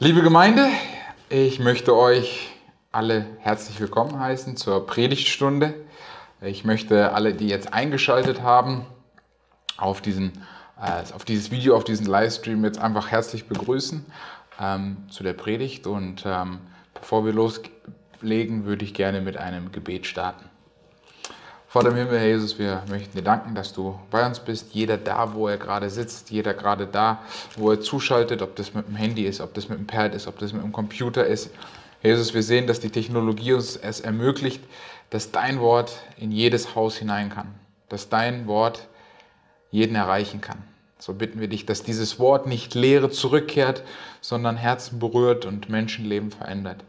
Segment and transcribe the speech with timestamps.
[0.00, 0.68] Liebe Gemeinde,
[1.28, 2.50] ich möchte euch
[2.92, 5.74] alle herzlich willkommen heißen zur Predigtstunde.
[6.40, 8.86] Ich möchte alle, die jetzt eingeschaltet haben,
[9.76, 10.44] auf, diesen,
[10.80, 14.06] äh, auf dieses Video, auf diesen Livestream jetzt einfach herzlich begrüßen
[14.60, 15.88] ähm, zu der Predigt.
[15.88, 16.60] Und ähm,
[16.94, 20.47] bevor wir loslegen, würde ich gerne mit einem Gebet starten.
[21.70, 24.72] Vater im Himmel, Herr Jesus, wir möchten dir danken, dass du bei uns bist.
[24.72, 27.18] Jeder da, wo er gerade sitzt, jeder gerade da,
[27.58, 30.26] wo er zuschaltet, ob das mit dem Handy ist, ob das mit dem Pad ist,
[30.26, 31.50] ob das mit dem Computer ist.
[32.02, 34.64] Jesus, wir sehen, dass die Technologie uns es ermöglicht,
[35.10, 37.54] dass dein Wort in jedes Haus hinein kann,
[37.90, 38.88] dass dein Wort
[39.70, 40.64] jeden erreichen kann.
[40.98, 43.82] So bitten wir dich, dass dieses Wort nicht leere zurückkehrt,
[44.22, 46.82] sondern Herzen berührt und Menschenleben verändert.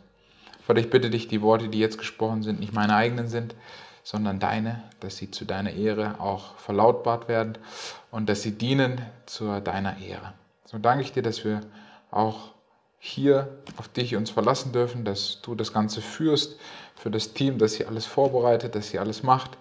[0.65, 3.55] Vater, ich bitte dich, die Worte, die jetzt gesprochen sind, nicht meine eigenen sind,
[4.09, 7.59] sondern deine, dass sie zu deiner Ehre auch verlautbart werden
[8.09, 10.33] und dass sie dienen zu deiner Ehre.
[10.65, 11.61] So danke ich dir, dass wir
[12.09, 12.55] auch
[12.97, 16.59] hier auf dich uns verlassen dürfen, dass du das Ganze führst
[16.95, 19.51] für das Team, das hier alles vorbereitet, das hier alles macht.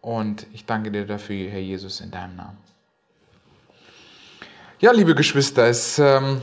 [0.00, 2.56] Und ich danke dir dafür, Herr Jesus, in deinem Namen.
[4.78, 6.40] Ja, liebe Geschwister, es ähm,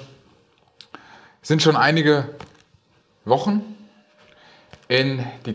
[1.42, 2.30] sind schon einige
[3.26, 3.76] Wochen
[4.88, 5.54] in die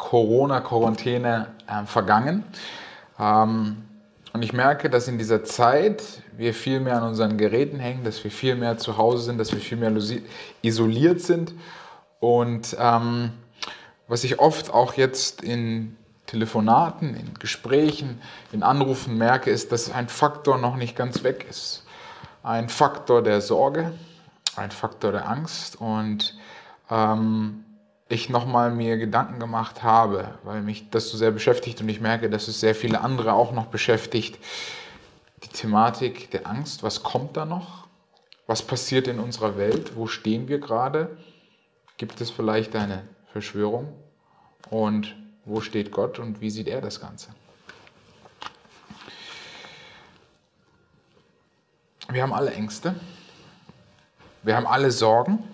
[0.00, 2.42] Corona-Quarantäne äh, vergangen.
[3.18, 3.84] Ähm,
[4.32, 6.02] und ich merke, dass in dieser Zeit
[6.36, 9.52] wir viel mehr an unseren Geräten hängen, dass wir viel mehr zu Hause sind, dass
[9.52, 9.92] wir viel mehr
[10.62, 11.52] isoliert sind.
[12.18, 13.32] Und ähm,
[14.08, 18.20] was ich oft auch jetzt in Telefonaten, in Gesprächen,
[18.52, 21.84] in Anrufen merke, ist, dass ein Faktor noch nicht ganz weg ist.
[22.42, 23.92] Ein Faktor der Sorge,
[24.56, 26.36] ein Faktor der Angst und
[26.90, 27.64] ähm,
[28.10, 32.28] ich nochmal mir Gedanken gemacht habe, weil mich das so sehr beschäftigt und ich merke,
[32.28, 34.36] dass es sehr viele andere auch noch beschäftigt.
[35.44, 37.86] Die Thematik der Angst, was kommt da noch?
[38.48, 39.96] Was passiert in unserer Welt?
[39.96, 41.16] Wo stehen wir gerade?
[41.98, 43.92] Gibt es vielleicht eine Verschwörung?
[44.70, 47.28] Und wo steht Gott und wie sieht er das Ganze?
[52.08, 52.96] Wir haben alle Ängste.
[54.42, 55.44] Wir haben alle Sorgen.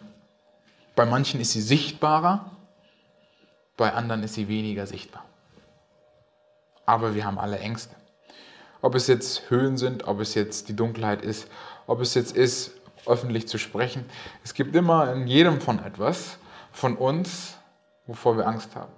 [0.97, 2.51] Bei manchen ist sie sichtbarer,
[3.77, 5.25] bei anderen ist sie weniger sichtbar.
[6.87, 7.95] Aber wir haben alle Ängste.
[8.81, 11.49] Ob es jetzt Höhen sind, ob es jetzt die Dunkelheit ist,
[11.87, 12.73] ob es jetzt ist,
[13.05, 14.07] öffentlich zu sprechen.
[14.43, 16.39] Es gibt immer in jedem von etwas
[16.73, 17.57] von uns,
[18.07, 18.93] wovor wir Angst haben.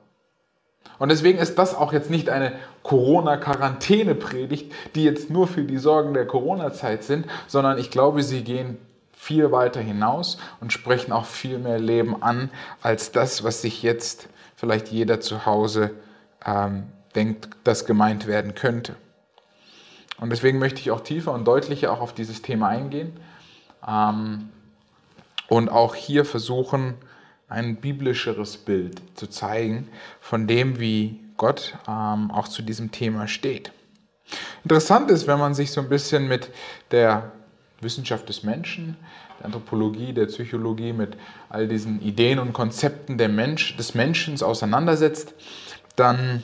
[0.99, 2.53] Und deswegen ist das auch jetzt nicht eine
[2.85, 8.79] Corona-Quarantäne-Predigt, die jetzt nur für die Sorgen der Corona-Zeit sind, sondern ich glaube, sie gehen
[9.19, 12.51] viel weiter hinaus und sprechen auch viel mehr Leben an
[12.83, 15.91] als das, was sich jetzt vielleicht jeder zu Hause
[16.47, 16.85] ähm,
[17.17, 18.95] denkt, das gemeint werden könnte.
[20.21, 23.19] Und deswegen möchte ich auch tiefer und deutlicher auch auf dieses Thema eingehen
[23.87, 24.51] ähm,
[25.49, 26.95] und auch hier versuchen,
[27.49, 29.89] ein biblischeres Bild zu zeigen
[30.21, 33.73] von dem, wie Gott ähm, auch zu diesem Thema steht.
[34.63, 36.51] Interessant ist, wenn man sich so ein bisschen mit
[36.93, 37.33] der
[37.81, 38.97] Wissenschaft des Menschen,
[39.39, 41.17] der Anthropologie, der Psychologie, mit
[41.49, 45.35] all diesen Ideen und Konzepten der Mensch, des Menschen auseinandersetzt,
[45.97, 46.43] dann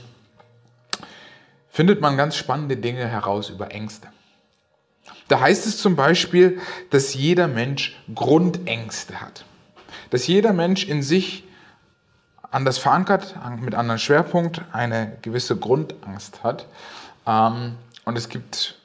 [1.68, 4.08] findet man ganz spannende Dinge heraus über Ängste.
[5.28, 9.44] Da heißt es zum Beispiel, dass jeder Mensch Grundängste hat.
[10.10, 11.44] Dass jeder Mensch in sich
[12.50, 16.66] anders verankert, mit anderem Schwerpunkt, eine gewisse Grundangst hat.
[17.26, 17.74] Ähm,
[18.04, 18.76] und es gibt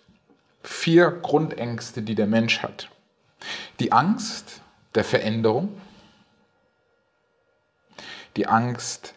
[0.70, 2.90] vier Grundängste, die der Mensch hat.
[3.80, 4.62] Die Angst
[4.94, 5.82] der Veränderung,
[8.38, 9.16] die Angst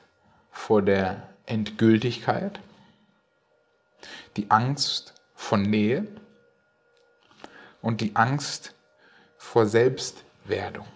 [0.50, 2.58] vor der Endgültigkeit,
[4.36, 6.06] die Angst von Nähe
[7.82, 8.74] und die Angst
[9.36, 10.86] vor Selbstwerdung.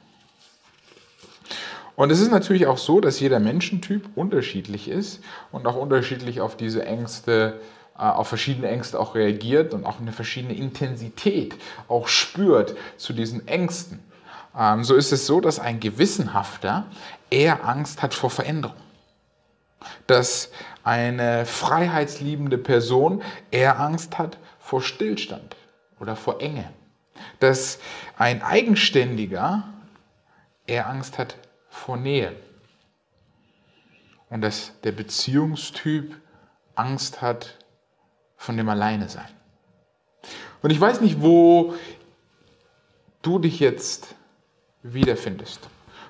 [1.97, 5.23] Und es ist natürlich auch so, dass jeder Menschentyp unterschiedlich ist
[5.53, 7.61] und auch unterschiedlich auf diese Ängste
[7.99, 11.55] auf verschiedene Ängste auch reagiert und auch eine verschiedene Intensität
[11.89, 14.01] auch spürt zu diesen Ängsten.
[14.57, 16.87] Ähm, so ist es so, dass ein Gewissenhafter
[17.31, 18.77] eher Angst hat vor Veränderung.
[20.07, 20.51] Dass
[20.83, 25.57] eine freiheitsliebende Person eher Angst hat vor Stillstand
[26.01, 26.73] oder vor Enge.
[27.41, 27.79] Dass
[28.19, 29.65] ein Eigenständiger
[30.67, 31.37] eher Angst hat
[31.69, 32.35] vor Nähe.
[34.29, 36.17] Und dass der Beziehungstyp
[36.75, 37.57] Angst hat
[38.37, 39.29] von dem Alleine sein.
[40.63, 41.75] Und ich weiß nicht, wo
[43.23, 44.15] du dich jetzt
[44.83, 45.61] wiederfindest.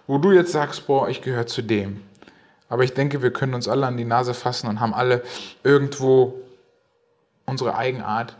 [0.06, 2.02] Wo du jetzt sagst, boah, ich gehöre zu dem.
[2.68, 5.22] Aber ich denke, wir können uns alle an die Nase fassen und haben alle
[5.62, 6.34] irgendwo
[7.44, 8.36] unsere Eigenart,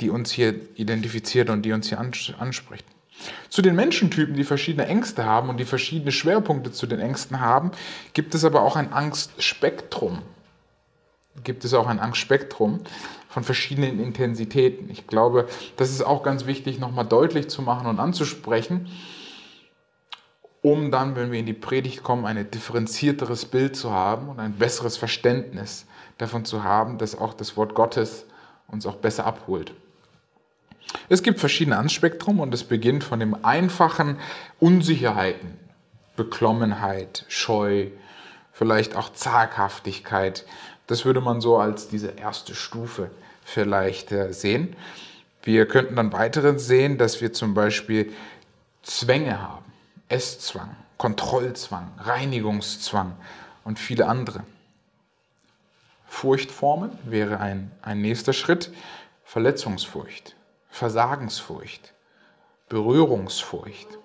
[0.00, 2.86] die uns hier identifiziert und die uns hier anspricht.
[3.48, 7.70] Zu den Menschentypen, die verschiedene Ängste haben und die verschiedene Schwerpunkte zu den Ängsten haben,
[8.14, 10.22] gibt es aber auch ein Angstspektrum.
[11.44, 12.80] Gibt es auch ein Angstspektrum
[13.30, 14.90] von verschiedenen Intensitäten.
[14.90, 15.46] Ich glaube,
[15.76, 18.88] das ist auch ganz wichtig, nochmal deutlich zu machen und anzusprechen,
[20.62, 24.54] um dann, wenn wir in die Predigt kommen, ein differenzierteres Bild zu haben und ein
[24.54, 25.86] besseres Verständnis
[26.18, 28.26] davon zu haben, dass auch das Wort Gottes
[28.66, 29.72] uns auch besser abholt.
[31.08, 34.18] Es gibt verschiedene Anspektrum und es beginnt von dem einfachen
[34.58, 35.56] Unsicherheiten,
[36.16, 37.86] Beklommenheit, Scheu,
[38.52, 40.44] vielleicht auch Zaghaftigkeit.
[40.90, 43.12] Das würde man so als diese erste Stufe
[43.44, 44.74] vielleicht äh, sehen.
[45.40, 48.12] Wir könnten dann weiteren sehen, dass wir zum Beispiel
[48.82, 49.64] Zwänge haben,
[50.08, 53.14] Esszwang, Kontrollzwang, Reinigungszwang
[53.62, 54.42] und viele andere.
[56.08, 58.72] Furchtformen wäre ein, ein nächster Schritt,
[59.22, 60.34] Verletzungsfurcht,
[60.70, 61.94] Versagensfurcht,
[62.68, 63.99] Berührungsfurcht.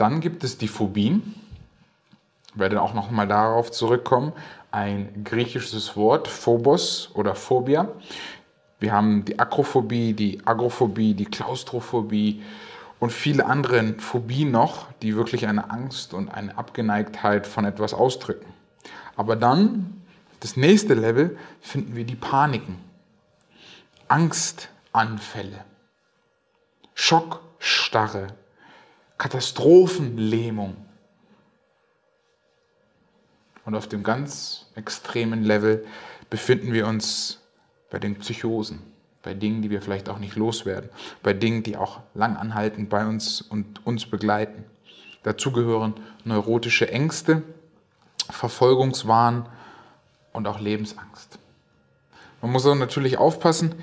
[0.00, 1.34] Dann gibt es die Phobien.
[2.54, 4.32] Ich werde auch noch mal darauf zurückkommen.
[4.70, 7.86] Ein griechisches Wort, Phobos oder Phobia.
[8.78, 12.42] Wir haben die Akrophobie, die Agrophobie, die Klaustrophobie
[12.98, 18.50] und viele andere Phobien noch, die wirklich eine Angst und eine Abgeneigtheit von etwas ausdrücken.
[19.16, 20.02] Aber dann
[20.40, 22.78] das nächste Level finden wir die Paniken,
[24.08, 25.62] Angstanfälle,
[26.94, 28.28] Schockstarre,
[29.20, 30.76] Katastrophenlähmung.
[33.66, 35.84] Und auf dem ganz extremen Level
[36.30, 37.38] befinden wir uns
[37.90, 38.80] bei den Psychosen,
[39.22, 40.88] bei Dingen, die wir vielleicht auch nicht loswerden,
[41.22, 44.64] bei Dingen, die auch lang anhalten bei uns und uns begleiten.
[45.22, 45.94] Dazu gehören
[46.24, 47.42] neurotische Ängste,
[48.30, 49.46] Verfolgungswahn,
[50.32, 51.38] und auch Lebensangst.
[52.40, 53.74] Man muss auch natürlich aufpassen,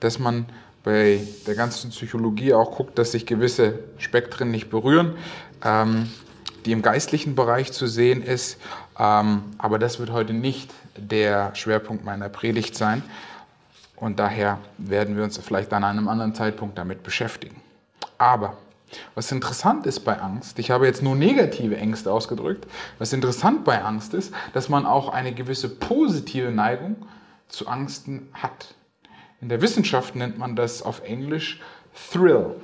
[0.00, 0.46] dass man
[0.86, 5.16] bei der ganzen Psychologie auch guckt, dass sich gewisse Spektren nicht berühren,
[5.64, 6.08] ähm,
[6.64, 8.60] die im geistlichen Bereich zu sehen ist.
[8.96, 13.02] Ähm, aber das wird heute nicht der Schwerpunkt meiner Predigt sein.
[13.96, 17.60] Und daher werden wir uns vielleicht an einem anderen Zeitpunkt damit beschäftigen.
[18.16, 18.56] Aber
[19.16, 22.64] was interessant ist bei Angst, ich habe jetzt nur negative Ängste ausgedrückt,
[23.00, 26.94] was interessant bei Angst ist, dass man auch eine gewisse positive Neigung
[27.48, 28.76] zu Angsten hat.
[29.40, 31.60] In der Wissenschaft nennt man das auf Englisch
[32.10, 32.56] Thrill.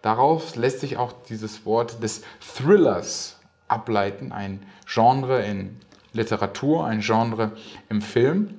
[0.00, 3.38] Darauf lässt sich auch dieses Wort des Thrillers
[3.68, 5.76] ableiten, ein Genre in
[6.12, 7.52] Literatur, ein Genre
[7.88, 8.54] im Film,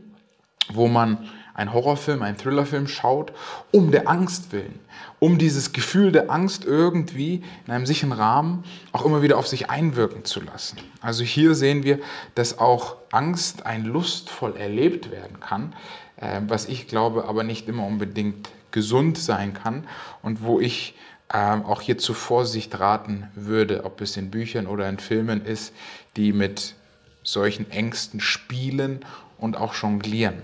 [0.70, 3.32] wo man einen Horrorfilm, einen Thrillerfilm schaut,
[3.72, 4.80] um der Angst willen,
[5.20, 9.70] um dieses Gefühl der Angst irgendwie in einem sicheren Rahmen auch immer wieder auf sich
[9.70, 10.78] einwirken zu lassen.
[11.02, 12.00] Also hier sehen wir,
[12.36, 15.74] dass auch Angst ein lustvoll erlebt werden kann,
[16.18, 19.88] äh, was ich glaube aber nicht immer unbedingt gesund sein kann
[20.24, 20.96] und wo ich
[21.32, 25.74] ähm, auch hier zu Vorsicht raten würde, ob es in Büchern oder in Filmen ist,
[26.16, 26.76] die mit
[27.24, 29.06] solchen Ängsten spielen
[29.38, 30.42] und auch jonglieren.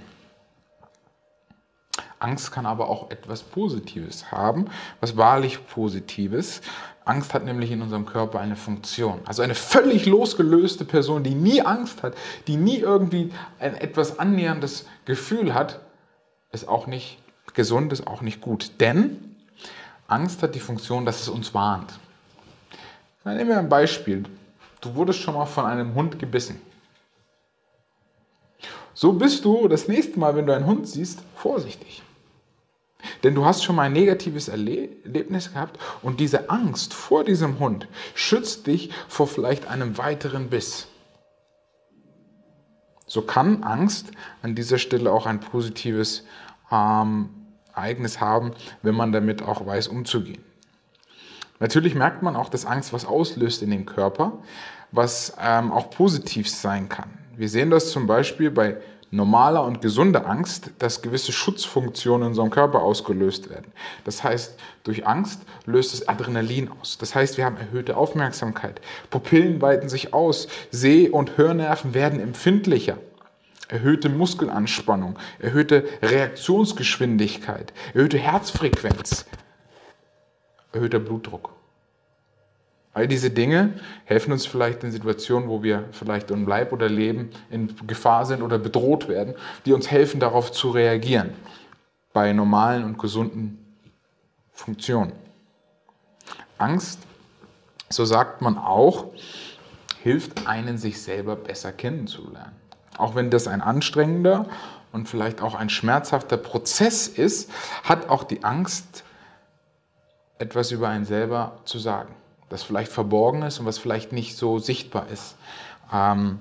[2.19, 4.65] Angst kann aber auch etwas Positives haben,
[4.99, 6.61] was wahrlich Positives.
[7.05, 9.21] Angst hat nämlich in unserem Körper eine Funktion.
[9.25, 12.15] Also eine völlig losgelöste Person, die nie Angst hat,
[12.47, 15.79] die nie irgendwie ein etwas annäherndes Gefühl hat,
[16.51, 17.17] ist auch nicht
[17.53, 18.73] gesund, ist auch nicht gut.
[18.79, 19.35] Denn
[20.07, 21.99] Angst hat die Funktion, dass es uns warnt.
[23.23, 24.25] Nehmen wir ein Beispiel.
[24.81, 26.61] Du wurdest schon mal von einem Hund gebissen.
[28.93, 32.01] So bist du das nächste Mal, wenn du einen Hund siehst, vorsichtig.
[33.23, 37.87] Denn du hast schon mal ein negatives Erlebnis gehabt und diese Angst vor diesem Hund
[38.13, 40.87] schützt dich vor vielleicht einem weiteren Biss.
[43.05, 46.25] So kann Angst an dieser Stelle auch ein positives
[46.71, 47.29] ähm,
[47.73, 48.51] Ereignis haben,
[48.83, 50.43] wenn man damit auch weiß umzugehen.
[51.59, 54.39] Natürlich merkt man auch, dass Angst was auslöst in dem Körper,
[54.91, 57.09] was ähm, auch positiv sein kann.
[57.35, 58.77] Wir sehen das zum Beispiel bei
[59.11, 63.71] normaler und gesunder Angst, dass gewisse Schutzfunktionen in unserem Körper ausgelöst werden.
[64.05, 66.97] Das heißt, durch Angst löst es Adrenalin aus.
[66.97, 68.81] Das heißt, wir haben erhöhte Aufmerksamkeit.
[69.09, 70.47] Pupillen weiten sich aus.
[70.71, 72.97] Seh- und Hörnerven werden empfindlicher.
[73.67, 79.27] Erhöhte Muskelanspannung, erhöhte Reaktionsgeschwindigkeit, erhöhte Herzfrequenz,
[80.71, 81.58] erhöhter Blutdruck.
[82.93, 87.29] All diese Dinge helfen uns vielleicht in Situationen, wo wir vielleicht um Leib oder Leben
[87.51, 91.31] in Gefahr sind oder bedroht werden, die uns helfen, darauf zu reagieren
[92.13, 93.63] bei normalen und gesunden
[94.51, 95.13] Funktionen.
[96.57, 96.99] Angst,
[97.89, 99.05] so sagt man auch,
[100.01, 102.55] hilft einen, sich selber besser kennenzulernen.
[102.97, 104.47] Auch wenn das ein anstrengender
[104.91, 107.51] und vielleicht auch ein schmerzhafter Prozess ist,
[107.83, 109.03] hat auch die Angst
[110.37, 112.13] etwas über einen selber zu sagen,
[112.49, 115.35] das vielleicht verborgen ist und was vielleicht nicht so sichtbar ist.
[115.93, 116.39] Ähm,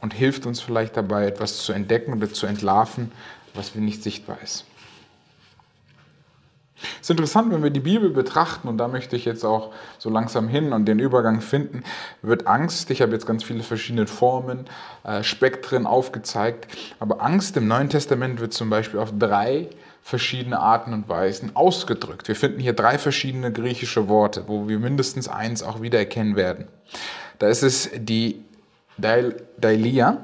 [0.00, 3.10] und hilft uns vielleicht dabei, etwas zu entdecken oder zu entlarven,
[3.54, 4.64] was mir nicht sichtbar ist.
[6.76, 10.10] Es ist interessant, wenn wir die Bibel betrachten, und da möchte ich jetzt auch so
[10.10, 11.82] langsam hin und den Übergang finden,
[12.20, 14.66] wird Angst, ich habe jetzt ganz viele verschiedene Formen,
[15.04, 16.68] äh, Spektren aufgezeigt,
[17.00, 19.70] aber Angst im Neuen Testament wird zum Beispiel auf drei
[20.06, 22.28] verschiedene Arten und Weisen ausgedrückt.
[22.28, 26.68] Wir finden hier drei verschiedene griechische Worte, wo wir mindestens eins auch wiedererkennen werden.
[27.40, 28.44] Da ist es die
[28.96, 30.18] Dailia,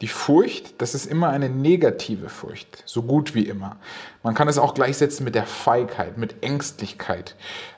[0.00, 3.76] die Furcht, das ist immer eine negative Furcht, so gut wie immer.
[4.24, 7.36] Man kann es auch gleichsetzen mit der Feigheit, mit Ängstlichkeit.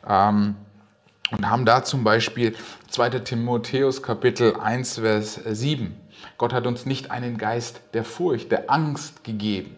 [0.08, 0.54] Ähm,
[1.30, 2.56] und haben da zum Beispiel
[2.88, 3.10] 2.
[3.18, 5.94] Timotheus Kapitel 1, Vers 7.
[6.38, 9.76] Gott hat uns nicht einen Geist der Furcht, der Angst gegeben.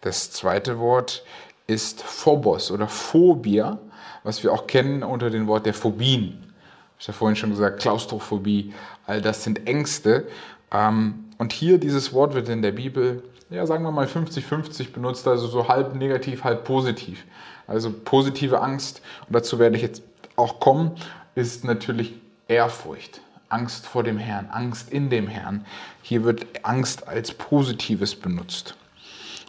[0.00, 1.24] Das zweite Wort
[1.66, 3.78] ist Phobos oder Phobia,
[4.22, 6.54] was wir auch kennen unter dem Wort der Phobien.
[7.00, 8.72] Ich habe vorhin schon gesagt, Klaustrophobie,
[9.06, 10.28] all das sind Ängste.
[10.72, 15.26] Ähm, und hier dieses Wort wird in der Bibel, ja, sagen wir mal 50-50 benutzt,
[15.26, 17.24] also so halb negativ, halb positiv.
[17.66, 20.02] Also positive Angst, und dazu werde ich jetzt
[20.36, 20.92] auch kommen,
[21.34, 22.14] ist natürlich
[22.46, 23.20] Ehrfurcht.
[23.48, 25.64] Angst vor dem Herrn, Angst in dem Herrn.
[26.02, 28.74] Hier wird Angst als Positives benutzt.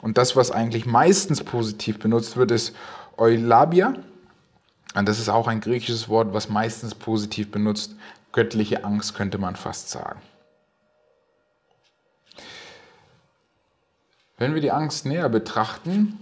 [0.01, 2.75] Und das, was eigentlich meistens positiv benutzt wird, ist
[3.17, 3.93] Eulabia.
[4.95, 7.95] Und das ist auch ein griechisches Wort, was meistens positiv benutzt.
[8.31, 10.21] Göttliche Angst könnte man fast sagen.
[14.37, 16.17] Wenn wir die Angst näher betrachten,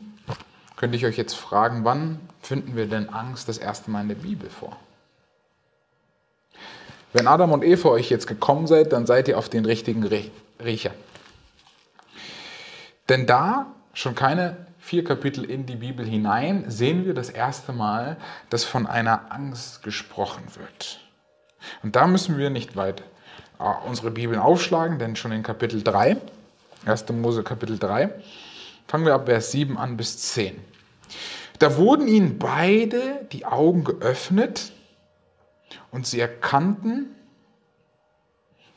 [0.76, 4.16] könnte ich euch jetzt fragen, wann finden wir denn Angst das erste Mal in der
[4.16, 4.76] Bibel vor?
[7.14, 10.08] Wenn Adam und Eva euch jetzt gekommen seid, dann seid ihr auf den richtigen
[10.64, 10.92] Riecher.
[13.10, 18.18] Denn da schon keine vier Kapitel in die Bibel hinein sehen wir das erste Mal,
[18.50, 21.00] dass von einer Angst gesprochen wird.
[21.84, 23.02] Und da müssen wir nicht weit
[23.60, 26.18] äh, unsere Bibeln aufschlagen, denn schon in Kapitel 3,
[26.86, 27.10] 1.
[27.10, 28.10] Mose Kapitel 3,
[28.88, 30.60] fangen wir ab Vers 7 an bis 10.
[31.60, 34.72] Da wurden ihnen beide die Augen geöffnet
[35.92, 37.16] und sie erkannten,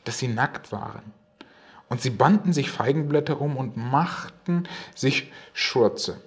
[0.03, 1.13] dass sie nackt waren.
[1.91, 4.63] Und sie banden sich Feigenblätter um und machten
[4.95, 6.21] sich Schurze.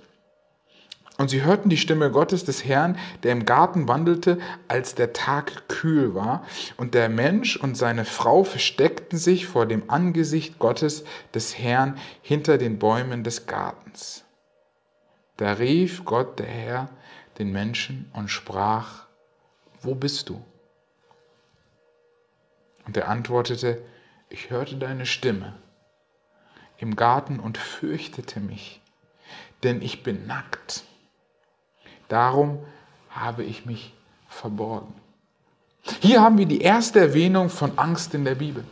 [1.17, 5.67] Und sie hörten die Stimme Gottes des Herrn, der im Garten wandelte, als der Tag
[5.69, 6.45] kühl war.
[6.77, 12.59] Und der Mensch und seine Frau versteckten sich vor dem Angesicht Gottes des Herrn hinter
[12.59, 14.23] den Bäumen des Gartens.
[15.39, 16.91] Da rief Gott, der Herr,
[17.39, 19.07] den Menschen und sprach,
[19.81, 20.45] wo bist du?
[22.85, 23.81] Und er antwortete,
[24.29, 25.55] ich hörte deine Stimme
[26.79, 28.81] im Garten und fürchtete mich,
[29.63, 30.85] denn ich bin nackt.
[32.09, 32.65] Darum
[33.11, 33.95] habe ich mich
[34.29, 34.93] verborgen.
[36.01, 38.65] Hier haben wir die erste Erwähnung von Angst in der Bibel.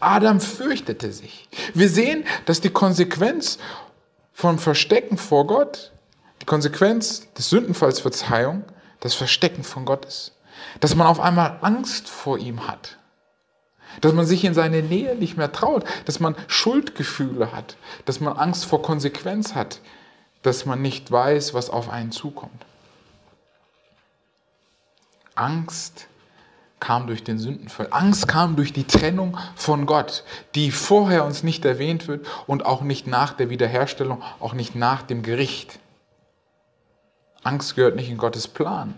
[0.00, 1.48] Adam fürchtete sich.
[1.74, 3.58] Wir sehen, dass die Konsequenz
[4.32, 5.92] vom Verstecken vor Gott,
[6.40, 8.64] die Konsequenz des Sündenfalls Verzeihung,
[9.00, 10.36] das Verstecken von Gott ist.
[10.80, 12.98] Dass man auf einmal Angst vor ihm hat
[14.00, 18.36] dass man sich in seine Nähe nicht mehr traut, dass man Schuldgefühle hat, dass man
[18.36, 19.80] Angst vor Konsequenz hat,
[20.42, 22.64] dass man nicht weiß, was auf einen zukommt.
[25.34, 26.08] Angst
[26.80, 27.88] kam durch den Sündenfall.
[27.90, 30.24] Angst kam durch die Trennung von Gott,
[30.54, 35.02] die vorher uns nicht erwähnt wird und auch nicht nach der Wiederherstellung, auch nicht nach
[35.02, 35.80] dem Gericht.
[37.42, 38.94] Angst gehört nicht in Gottes Plan.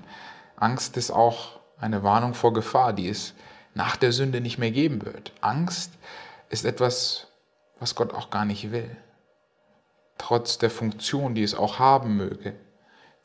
[0.57, 3.35] Angst ist auch eine Warnung vor Gefahr, die ist
[3.75, 5.33] nach der Sünde nicht mehr geben wird.
[5.41, 5.93] Angst
[6.49, 7.29] ist etwas,
[7.79, 8.97] was Gott auch gar nicht will.
[10.19, 12.55] Trotz der Funktion, die es auch haben möge,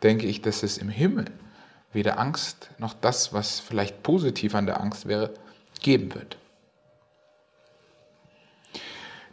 [0.03, 1.25] denke ich, dass es im Himmel
[1.91, 5.33] weder Angst noch das, was vielleicht positiv an der Angst wäre,
[5.81, 6.37] geben wird.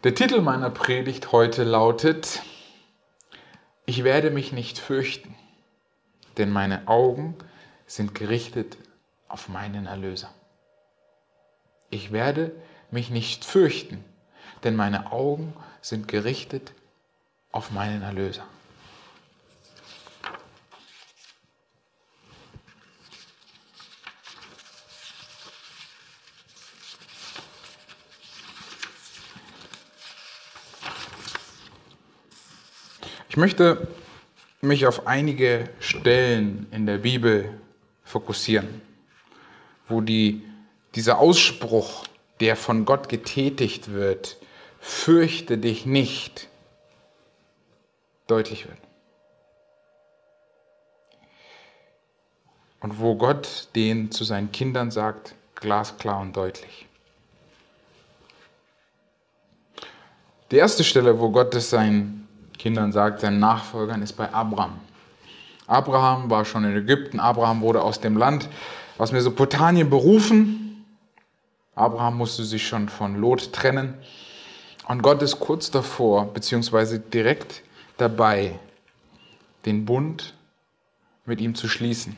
[0.05, 2.43] Der Titel meiner Predigt heute lautet,
[3.85, 5.35] ich werde mich nicht fürchten,
[6.39, 7.37] denn meine Augen
[7.87, 8.77] sind gerichtet
[9.29, 10.31] auf meinen Erlöser.
[11.93, 12.53] Ich werde
[12.91, 14.03] mich nicht fürchten,
[14.65, 16.73] denn meine Augen sind gerichtet
[17.51, 18.47] auf meinen Erlöser.
[33.29, 33.87] Ich möchte
[34.63, 37.61] mich auf einige Stellen in der Bibel
[38.03, 38.81] fokussieren,
[39.89, 40.43] wo die
[40.95, 42.05] dieser Ausspruch,
[42.41, 44.37] der von Gott getätigt wird,
[44.81, 46.49] fürchte dich nicht,
[48.27, 48.79] deutlich wird.
[52.81, 56.87] Und wo Gott den zu seinen Kindern sagt, glasklar und deutlich.
[60.51, 64.81] Die erste Stelle, wo Gott es seinen Kindern sagt, seinen Nachfolgern, ist bei Abraham.
[65.67, 68.49] Abraham war schon in Ägypten, Abraham wurde aus dem Land,
[68.99, 70.62] aus Mesopotamien berufen.
[71.75, 73.95] Abraham musste sich schon von Lot trennen.
[74.89, 77.63] Und Gott ist kurz davor, beziehungsweise direkt
[77.97, 78.59] dabei,
[79.65, 80.35] den Bund
[81.25, 82.17] mit ihm zu schließen.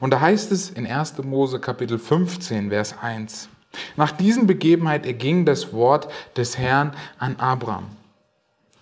[0.00, 1.18] Und da heißt es in 1.
[1.22, 3.48] Mose Kapitel 15, Vers 1,
[3.96, 7.86] nach diesen Begebenheit erging das Wort des Herrn an Abraham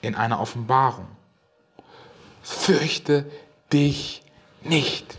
[0.01, 1.07] in einer Offenbarung.
[2.43, 3.27] Fürchte
[3.73, 4.23] dich
[4.63, 5.17] nicht.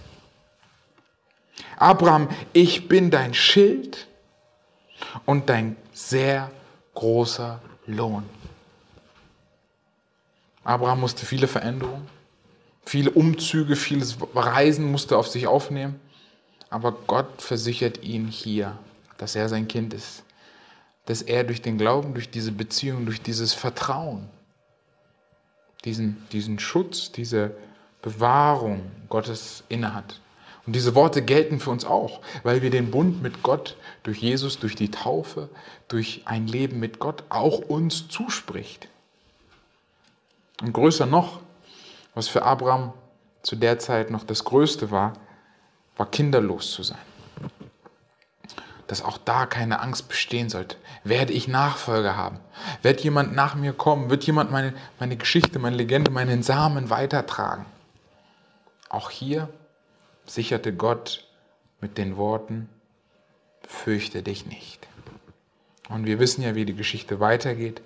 [1.78, 4.08] Abraham, ich bin dein Schild
[5.26, 6.52] und dein sehr
[6.94, 8.24] großer Lohn.
[10.64, 12.08] Abraham musste viele Veränderungen,
[12.86, 16.00] viele Umzüge, vieles Reisen musste auf sich aufnehmen.
[16.70, 18.78] Aber Gott versichert ihn hier,
[19.18, 20.24] dass er sein Kind ist.
[21.06, 24.28] Dass er durch den Glauben, durch diese Beziehung, durch dieses Vertrauen,
[25.86, 27.56] diesen, diesen Schutz, diese
[28.02, 30.20] Bewahrung Gottes innehat.
[30.66, 34.60] Und diese Worte gelten für uns auch, weil wir den Bund mit Gott durch Jesus,
[34.60, 35.50] durch die Taufe,
[35.88, 38.88] durch ein Leben mit Gott auch uns zuspricht.
[40.62, 41.42] Und größer noch,
[42.16, 42.94] was für Abraham
[43.44, 45.14] zu der Zeit noch das Größte war,
[45.98, 46.98] war kinderlos zu sein.
[48.88, 50.78] Dass auch da keine Angst bestehen sollte.
[51.04, 52.40] Werde ich Nachfolger haben?
[52.82, 54.10] Wird jemand nach mir kommen?
[54.10, 57.66] Wird jemand meine, meine Geschichte, meine Legende, meinen Samen weitertragen?
[58.90, 59.50] Auch hier
[60.26, 61.28] sicherte Gott
[61.82, 62.70] mit den Worten,
[63.68, 64.88] fürchte dich nicht.
[65.90, 67.82] Und wir wissen ja, wie die Geschichte weitergeht.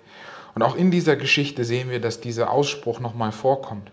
[0.54, 3.90] Und auch in dieser Geschichte sehen wir, dass dieser Ausspruch nochmal vorkommt.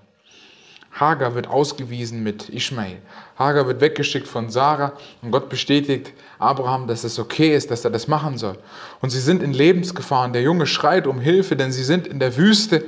[1.00, 3.00] Hagar wird ausgewiesen mit Ishmael.
[3.38, 7.92] Hagar wird weggeschickt von Sarah und Gott bestätigt Abraham, dass es okay ist, dass er
[7.92, 8.58] das machen soll.
[9.02, 12.20] Und sie sind in Lebensgefahr und der Junge schreit um Hilfe, denn sie sind in
[12.20, 12.86] der Wüste.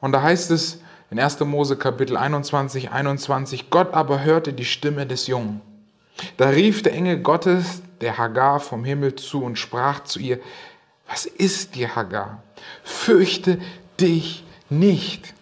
[0.00, 1.40] Und da heißt es in 1.
[1.40, 5.60] Mose Kapitel 21, 21, Gott aber hörte die Stimme des Jungen.
[6.36, 10.38] Da rief der Engel Gottes der Hagar vom Himmel zu und sprach zu ihr,
[11.08, 12.42] was ist dir, Hagar?
[12.82, 13.58] Fürchte
[13.98, 15.34] dich nicht.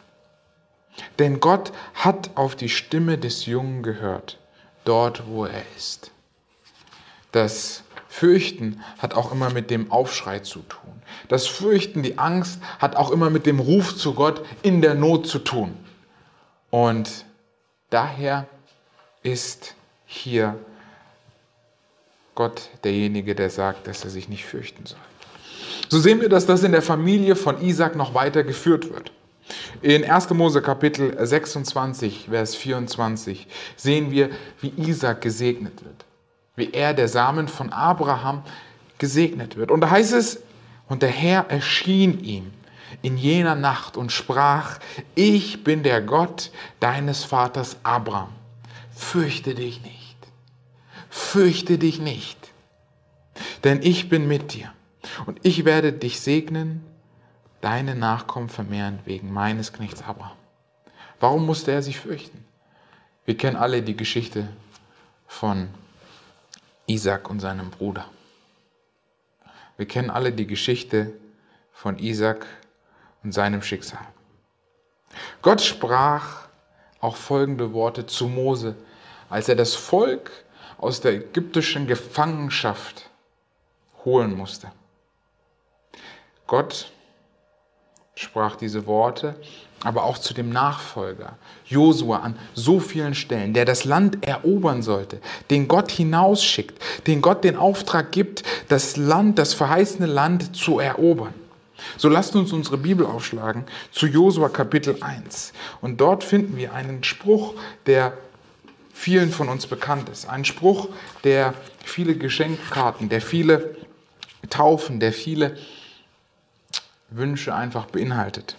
[1.18, 4.38] Denn Gott hat auf die Stimme des Jungen gehört,
[4.85, 6.12] dort wo er ist.
[7.33, 10.95] Das Fürchten hat auch immer mit dem Aufschrei zu tun.
[11.29, 15.26] Das Fürchten, die Angst hat auch immer mit dem Ruf zu Gott in der Not
[15.26, 15.76] zu tun.
[16.70, 17.24] Und
[17.90, 18.46] daher
[19.22, 19.74] ist
[20.05, 20.57] hier
[22.35, 24.98] Gott derjenige, der sagt, dass er sich nicht fürchten soll.
[25.88, 29.12] So sehen wir, dass das in der Familie von Isaac noch weiter geführt wird.
[29.81, 30.31] In 1.
[30.31, 36.05] Mose Kapitel 26, Vers 24 sehen wir, wie Isaac gesegnet wird.
[36.57, 38.42] Wie er, der Samen von Abraham,
[38.98, 39.70] gesegnet wird.
[39.70, 40.40] Und da heißt es,
[40.88, 42.53] und der Herr erschien ihm
[43.03, 44.79] in jener Nacht und sprach,
[45.14, 48.33] ich bin der Gott deines Vaters Abraham.
[48.94, 50.16] Fürchte dich nicht.
[51.11, 52.38] Fürchte dich nicht.
[53.64, 54.72] Denn ich bin mit dir
[55.27, 56.85] und ich werde dich segnen,
[57.61, 60.37] deine Nachkommen vermehren wegen meines Knechts Abraham.
[61.20, 62.44] Warum musste er sich fürchten?
[63.25, 64.49] Wir kennen alle die Geschichte
[65.27, 65.68] von
[66.87, 68.07] Isaac und seinem Bruder.
[69.76, 71.12] Wir kennen alle die Geschichte
[71.72, 72.46] von Isaac
[73.22, 74.06] und seinem Schicksal.
[75.42, 76.48] Gott sprach
[77.00, 78.76] auch folgende Worte zu Mose,
[79.28, 80.30] als er das Volk
[80.78, 83.10] aus der ägyptischen Gefangenschaft
[84.04, 84.70] holen musste.
[86.46, 86.92] Gott
[88.14, 89.38] sprach diese Worte,
[89.82, 91.36] aber auch zu dem Nachfolger,
[91.66, 97.44] Josua, an so vielen Stellen, der das Land erobern sollte, den Gott hinausschickt, den Gott
[97.44, 101.34] den Auftrag gibt, das Land, das verheißene Land zu erobern.
[101.96, 105.52] So lasst uns unsere Bibel aufschlagen zu Josua Kapitel 1.
[105.80, 108.16] Und dort finden wir einen Spruch, der
[108.92, 110.28] vielen von uns bekannt ist.
[110.28, 110.88] Ein Spruch,
[111.22, 113.76] der viele Geschenkkarten, der viele
[114.48, 115.56] Taufen, der viele
[117.10, 118.56] Wünsche einfach beinhaltet.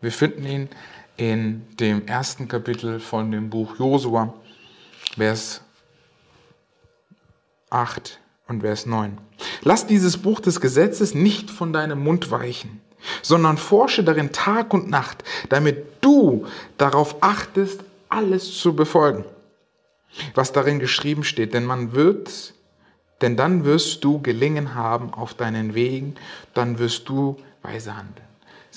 [0.00, 0.68] Wir finden ihn
[1.16, 4.32] in dem ersten Kapitel von dem Buch Josua,
[5.16, 5.60] Vers
[7.70, 9.18] 8 und Vers 9.
[9.62, 12.80] Lass dieses Buch des Gesetzes nicht von deinem Mund weichen,
[13.22, 19.24] sondern forsche darin Tag und Nacht, damit du darauf achtest, alles zu befolgen,
[20.34, 22.54] was darin geschrieben steht, denn man wird,
[23.20, 26.14] denn dann wirst du gelingen haben auf deinen Wegen,
[26.54, 28.27] dann wirst du weise handeln.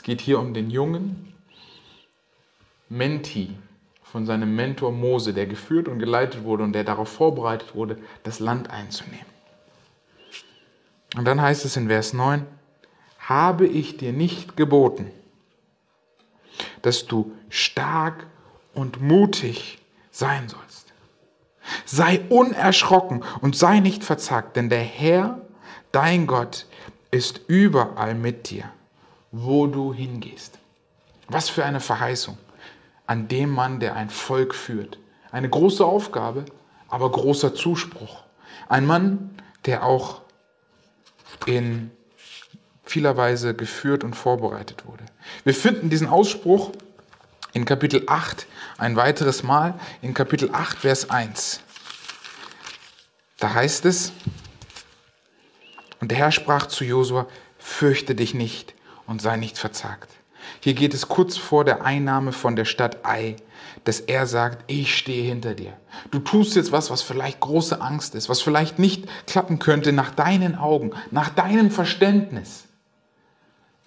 [0.02, 1.32] Es geht hier um den jungen
[2.90, 3.56] Menti
[4.02, 8.40] von seinem Mentor Mose, der geführt und geleitet wurde und der darauf vorbereitet wurde, das
[8.40, 9.28] Land einzunehmen.
[11.16, 12.48] Und dann heißt es in Vers 9,
[13.20, 15.12] habe ich dir nicht geboten,
[16.82, 18.26] dass du stark
[18.74, 19.78] und mutig
[20.10, 20.94] sein sollst.
[21.86, 25.42] Sei unerschrocken und sei nicht verzagt, denn der Herr,
[25.92, 26.66] dein Gott,
[27.12, 28.64] ist überall mit dir,
[29.32, 30.60] wo du hingehst.
[31.28, 32.38] Was für eine Verheißung
[33.08, 34.98] an dem Mann, der ein Volk führt.
[35.32, 36.46] Eine große Aufgabe,
[36.88, 38.24] aber großer Zuspruch.
[38.70, 40.22] Ein Mann, der auch
[41.46, 41.92] in
[42.84, 45.06] vieler Weise geführt und vorbereitet wurde.
[45.44, 46.72] Wir finden diesen Ausspruch
[47.54, 51.62] in Kapitel 8 ein weiteres Mal, in Kapitel 8, Vers 1.
[53.38, 54.12] Da heißt es,
[56.00, 58.74] und der Herr sprach zu Josua, fürchte dich nicht
[59.12, 60.10] und sei nicht verzagt.
[60.62, 63.36] Hier geht es kurz vor der Einnahme von der Stadt Ai,
[63.84, 65.74] dass er sagt, ich stehe hinter dir.
[66.10, 70.12] Du tust jetzt was, was vielleicht große Angst ist, was vielleicht nicht klappen könnte nach
[70.12, 72.66] deinen Augen, nach deinem Verständnis.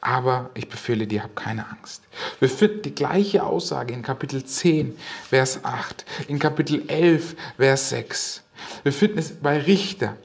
[0.00, 2.02] Aber ich befehle dir, hab keine Angst.
[2.38, 4.96] Wir finden die gleiche Aussage in Kapitel 10,
[5.30, 8.42] Vers 8, in Kapitel 11, Vers 6.
[8.82, 10.16] Wir finden es bei Richter,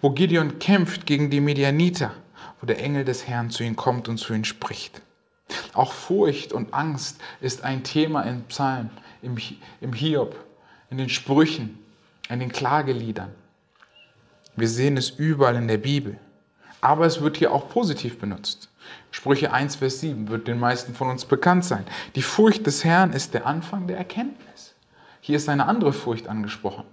[0.00, 2.14] wo Gideon kämpft gegen die Medianiter,
[2.60, 5.00] wo der Engel des Herrn zu ihm kommt und zu ihm spricht.
[5.72, 8.90] Auch Furcht und Angst ist ein Thema im Psalm,
[9.22, 9.36] im,
[9.80, 10.36] im Hiob,
[10.90, 11.78] in den Sprüchen,
[12.28, 13.30] in den Klageliedern.
[14.56, 16.18] Wir sehen es überall in der Bibel.
[16.80, 18.68] Aber es wird hier auch positiv benutzt.
[19.10, 21.84] Sprüche 1, Vers 7 wird den meisten von uns bekannt sein.
[22.14, 24.74] Die Furcht des Herrn ist der Anfang der Erkenntnis.
[25.20, 26.84] Hier ist eine andere Furcht angesprochen.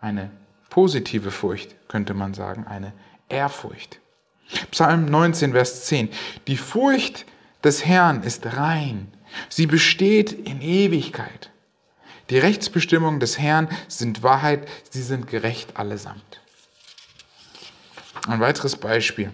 [0.00, 0.30] Eine
[0.68, 2.92] positive Furcht, könnte man sagen, eine
[3.28, 4.00] Ehrfurcht.
[4.70, 6.10] Psalm 19, Vers 10.
[6.46, 7.26] Die Furcht
[7.62, 9.12] des Herrn ist rein.
[9.48, 11.50] Sie besteht in Ewigkeit.
[12.30, 16.40] Die Rechtsbestimmungen des Herrn sind Wahrheit, sie sind gerecht allesamt.
[18.26, 19.32] Ein weiteres Beispiel.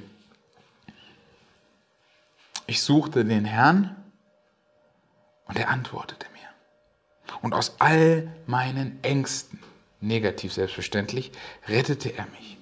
[2.67, 3.97] Ich suchte den Herrn
[5.47, 7.37] und er antwortete mir.
[7.43, 9.61] Und aus all meinen Ängsten
[10.01, 11.33] negativ selbstverständlich,
[11.69, 12.56] rettete er mich.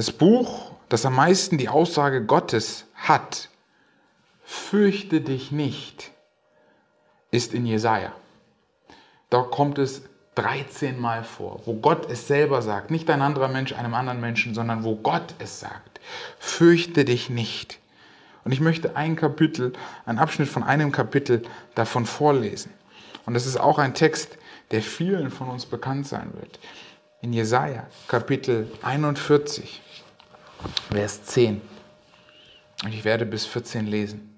[0.00, 3.50] Das Buch, das am meisten die Aussage Gottes hat,
[4.42, 6.10] fürchte dich nicht,
[7.30, 8.10] ist in Jesaja.
[9.28, 10.00] Da kommt es
[10.36, 14.54] 13 Mal vor, wo Gott es selber sagt, nicht ein anderer Mensch einem anderen Menschen,
[14.54, 16.00] sondern wo Gott es sagt.
[16.38, 17.78] Fürchte dich nicht.
[18.42, 19.74] Und ich möchte ein Kapitel,
[20.06, 21.42] einen Abschnitt von einem Kapitel
[21.74, 22.72] davon vorlesen.
[23.26, 24.38] Und das ist auch ein Text,
[24.70, 26.58] der vielen von uns bekannt sein wird.
[27.20, 29.82] In Jesaja, Kapitel 41,
[30.90, 31.60] Vers 10.
[32.84, 34.34] Und ich werde bis 14 lesen.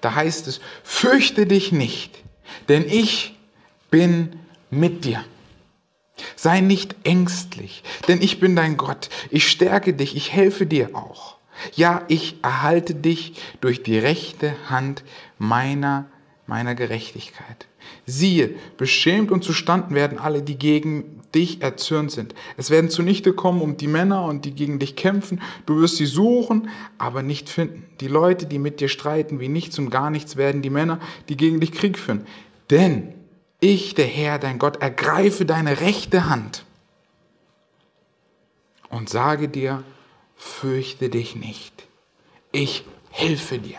[0.00, 2.18] Da heißt es, fürchte dich nicht,
[2.68, 3.36] denn ich
[3.90, 4.38] bin
[4.70, 5.24] mit dir.
[6.34, 9.08] Sei nicht ängstlich, denn ich bin dein Gott.
[9.30, 11.36] Ich stärke dich, ich helfe dir auch.
[11.74, 15.04] Ja, ich erhalte dich durch die rechte Hand
[15.38, 16.06] meiner,
[16.46, 17.66] meiner Gerechtigkeit.
[18.04, 22.34] Siehe, beschämt und zustanden werden alle, die gegen dich erzürnt sind.
[22.56, 25.40] Es werden zunichte kommen um die Männer und die gegen dich kämpfen.
[25.66, 27.84] Du wirst sie suchen, aber nicht finden.
[28.00, 31.36] Die Leute, die mit dir streiten, wie nichts und gar nichts werden die Männer, die
[31.36, 32.26] gegen dich Krieg führen.
[32.70, 33.14] Denn
[33.60, 36.64] ich, der Herr, dein Gott, ergreife deine rechte Hand
[38.88, 39.82] und sage dir,
[40.36, 41.86] fürchte dich nicht.
[42.52, 43.78] Ich helfe dir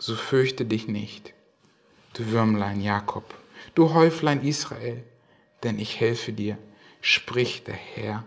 [0.00, 1.34] so fürchte dich nicht,
[2.14, 3.34] du Würmlein Jakob,
[3.74, 5.04] du Häuflein Israel,
[5.62, 6.58] denn ich helfe dir,
[7.02, 8.24] spricht der Herr,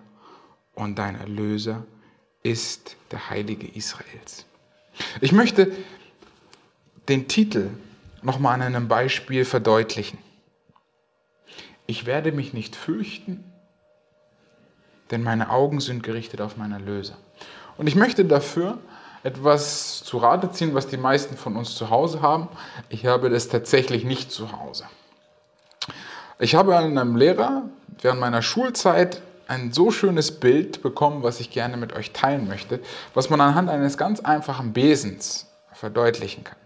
[0.75, 1.86] und dein Erlöser
[2.41, 4.45] ist der Heilige Israels.
[5.21, 5.71] Ich möchte
[7.07, 7.69] den Titel
[8.21, 10.17] nochmal an einem Beispiel verdeutlichen.
[11.86, 13.43] Ich werde mich nicht fürchten,
[15.12, 17.17] denn meine Augen sind gerichtet auf meinen Erlöser.
[17.77, 18.79] Und ich möchte dafür
[19.23, 22.49] etwas zu Rate ziehen, was die meisten von uns zu Hause haben.
[22.89, 24.86] Ich habe das tatsächlich nicht zu Hause.
[26.39, 27.63] Ich habe an einem Lehrer
[28.01, 32.79] während meiner Schulzeit ein so schönes Bild bekommen, was ich gerne mit euch teilen möchte,
[33.13, 36.57] was man anhand eines ganz einfachen Besens verdeutlichen kann.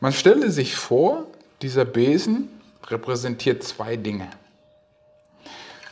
[0.00, 1.26] Man stelle sich vor,
[1.62, 2.48] dieser Besen
[2.88, 4.28] repräsentiert zwei Dinge.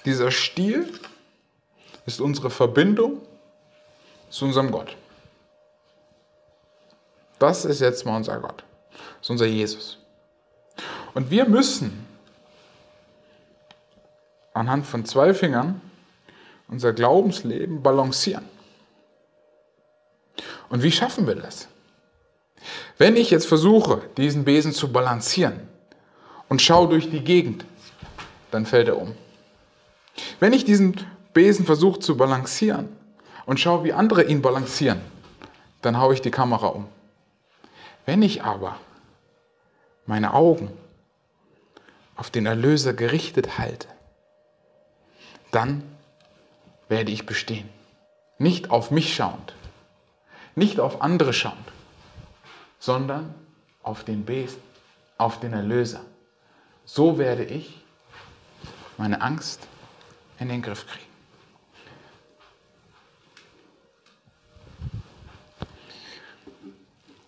[0.05, 0.93] Dieser Stiel
[2.05, 3.23] ist unsere Verbindung
[4.33, 4.97] zu unserem Gott.
[7.39, 8.65] Das ist jetzt mal unser Gott.
[8.91, 9.99] Das ist unser Jesus.
[11.15, 12.07] Und wir müssen
[14.55, 15.81] anhand von zwei Fingern
[16.69, 18.49] unser Glaubensleben balancieren.
[20.71, 21.69] Und wie schaffen wir das?
[22.97, 25.69] Wenn ich jetzt versuche, diesen Besen zu balancieren
[26.49, 27.67] und schaue durch die Gegend,
[28.51, 29.15] dann fällt er um.
[30.41, 30.99] Wenn ich diesen
[31.35, 33.02] Besen versuche zu balancieren
[33.47, 35.01] und schaue, wie andere ihn balancieren,
[35.83, 36.89] dann haue ich die Kamera um.
[38.07, 38.77] Wenn ich aber
[40.07, 40.71] meine Augen
[42.17, 43.89] auf den Erlöser gerichtet halte,
[45.51, 45.83] dann
[46.89, 47.69] werde ich bestehen.
[48.39, 49.55] Nicht auf mich schauend,
[50.55, 51.57] nicht auf andere schauend,
[52.79, 53.35] sondern
[53.83, 54.61] auf den Besen,
[55.19, 56.01] auf den Erlöser.
[56.85, 57.83] So werde ich
[58.99, 59.61] meine Angst
[60.39, 61.12] in den Griff kriegen.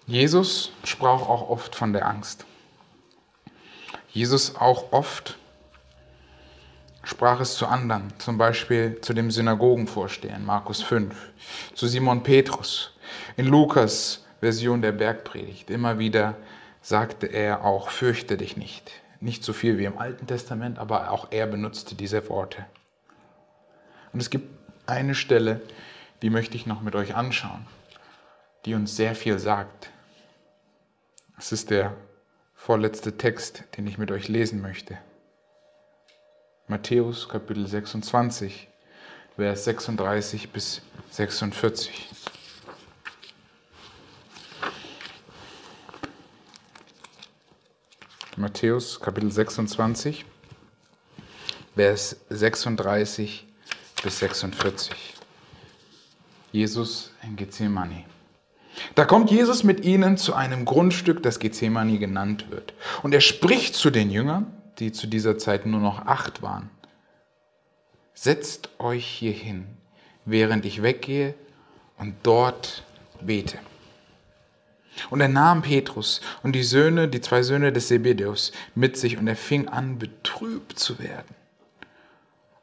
[0.06, 2.44] Jesus sprach auch oft von der Angst.
[4.10, 5.38] Jesus auch oft
[7.04, 11.14] sprach es zu anderen, zum Beispiel zu dem Synagogenvorsteher in Markus 5,
[11.74, 12.92] zu Simon Petrus,
[13.36, 15.70] in Lukas Version der Bergpredigt.
[15.70, 16.36] Immer wieder
[16.82, 18.92] sagte er auch, fürchte dich nicht.
[19.20, 22.66] Nicht so viel wie im Alten Testament, aber auch er benutzte diese Worte.
[24.12, 24.48] Und es gibt
[24.86, 25.62] eine Stelle,
[26.20, 27.66] die möchte ich noch mit euch anschauen,
[28.66, 29.90] die uns sehr viel sagt.
[31.36, 31.96] Es ist der
[32.54, 34.98] vorletzte Text, den ich mit euch lesen möchte.
[36.68, 38.68] Matthäus Kapitel 26,
[39.36, 42.08] Vers 36 bis 46.
[48.36, 50.24] Matthäus Kapitel 26,
[51.74, 53.46] Vers 36
[54.02, 55.14] bis 46.
[56.52, 58.13] Jesus in Gethsemane.
[58.94, 62.74] Da kommt Jesus mit ihnen zu einem Grundstück, das Gethsemane genannt wird.
[63.02, 64.46] Und er spricht zu den Jüngern,
[64.78, 66.70] die zu dieser Zeit nur noch acht waren.
[68.14, 69.66] Setzt euch hier hin,
[70.24, 71.34] während ich weggehe
[71.98, 72.84] und dort
[73.20, 73.58] bete.
[75.10, 79.26] Und er nahm Petrus und die Söhne, die zwei Söhne des Zebedeus mit sich und
[79.26, 81.34] er fing an, betrübt zu werden.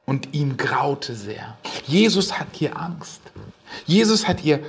[0.05, 1.57] Und ihm graute sehr.
[1.85, 3.21] Jesus hat hier Angst.
[3.85, 4.61] Jesus hat hier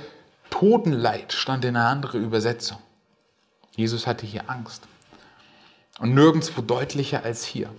[0.53, 2.77] Totenleid, stand in einer anderen Übersetzung.
[3.75, 4.83] Jesus hatte hier Angst.
[5.97, 7.73] Und nirgendwo deutlicher als hier.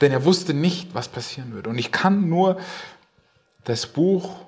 [0.00, 1.70] Denn er wusste nicht, was passieren würde.
[1.70, 2.58] Und ich kann nur
[3.62, 4.44] das Buch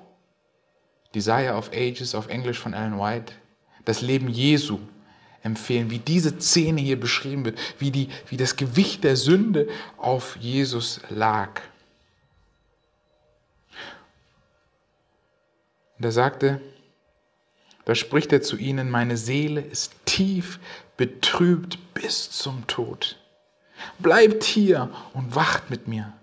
[1.15, 3.31] Desire of Ages auf Englisch von Ellen White,
[3.85, 4.79] das Leben Jesu,
[5.41, 10.35] empfehlen, wie diese Szene hier beschrieben wird, wie, die, wie das Gewicht der Sünde auf
[10.35, 11.61] Jesus lag.
[15.97, 16.61] Und er sagte,
[17.85, 20.59] da spricht er zu ihnen, meine Seele ist tief
[20.97, 23.17] betrübt bis zum Tod.
[23.99, 26.13] Bleibt hier und wacht mit mir.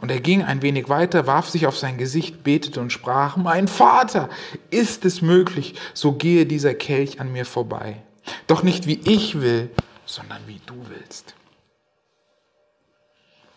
[0.00, 3.66] Und er ging ein wenig weiter, warf sich auf sein Gesicht, betete und sprach, mein
[3.66, 4.28] Vater,
[4.70, 8.02] ist es möglich, so gehe dieser Kelch an mir vorbei.
[8.46, 9.70] Doch nicht wie ich will,
[10.06, 11.34] sondern wie du willst.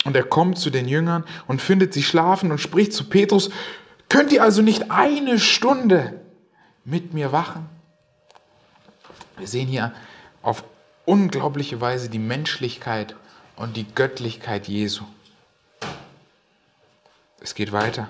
[0.03, 3.51] Und er kommt zu den Jüngern und findet sie schlafen und spricht zu Petrus,
[4.09, 6.20] könnt ihr also nicht eine Stunde
[6.83, 7.69] mit mir wachen?
[9.37, 9.93] Wir sehen hier
[10.41, 10.63] auf
[11.05, 13.15] unglaubliche Weise die Menschlichkeit
[13.55, 15.03] und die Göttlichkeit Jesu.
[17.39, 18.07] Es geht weiter.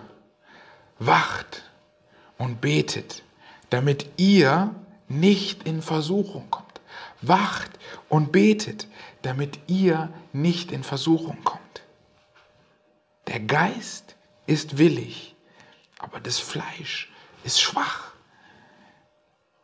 [0.99, 1.63] Wacht
[2.37, 3.23] und betet,
[3.69, 4.75] damit ihr
[5.07, 6.81] nicht in Versuchung kommt.
[7.21, 7.71] Wacht
[8.09, 8.87] und betet,
[9.21, 11.61] damit ihr nicht in Versuchung kommt.
[13.27, 14.15] Der Geist
[14.47, 15.35] ist willig,
[15.99, 17.09] aber das Fleisch
[17.43, 18.10] ist schwach.